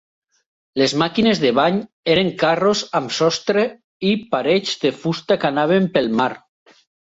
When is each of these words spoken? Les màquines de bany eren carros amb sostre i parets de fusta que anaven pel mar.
Les 0.81 0.95
màquines 1.01 1.41
de 1.43 1.51
bany 1.59 1.77
eren 2.15 2.33
carros 2.45 2.83
amb 3.01 3.15
sostre 3.19 3.67
i 4.13 4.17
parets 4.35 4.75
de 4.87 4.97
fusta 5.05 5.41
que 5.45 5.53
anaven 5.55 5.91
pel 5.99 6.15
mar. 6.23 6.33